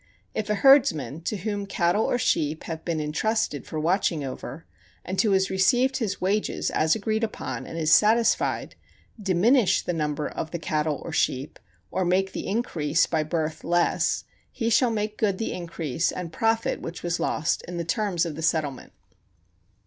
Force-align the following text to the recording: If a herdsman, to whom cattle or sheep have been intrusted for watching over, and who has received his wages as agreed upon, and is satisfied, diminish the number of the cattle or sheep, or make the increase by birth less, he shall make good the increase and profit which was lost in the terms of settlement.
If 0.33 0.49
a 0.49 0.55
herdsman, 0.55 1.21
to 1.25 1.37
whom 1.37 1.67
cattle 1.67 2.05
or 2.05 2.17
sheep 2.17 2.63
have 2.63 2.83
been 2.83 2.99
intrusted 2.99 3.67
for 3.67 3.79
watching 3.79 4.23
over, 4.23 4.65
and 5.05 5.21
who 5.21 5.29
has 5.33 5.51
received 5.51 5.97
his 5.97 6.19
wages 6.19 6.71
as 6.71 6.95
agreed 6.95 7.23
upon, 7.23 7.67
and 7.67 7.77
is 7.77 7.93
satisfied, 7.93 8.73
diminish 9.21 9.83
the 9.83 9.93
number 9.93 10.27
of 10.27 10.49
the 10.49 10.57
cattle 10.57 10.99
or 11.05 11.11
sheep, 11.11 11.59
or 11.91 12.03
make 12.03 12.31
the 12.31 12.47
increase 12.47 13.05
by 13.05 13.21
birth 13.21 13.63
less, 13.63 14.23
he 14.51 14.71
shall 14.71 14.89
make 14.89 15.19
good 15.19 15.37
the 15.37 15.53
increase 15.53 16.11
and 16.11 16.33
profit 16.33 16.81
which 16.81 17.03
was 17.03 17.19
lost 17.19 17.61
in 17.67 17.77
the 17.77 17.85
terms 17.85 18.25
of 18.25 18.43
settlement. 18.43 18.93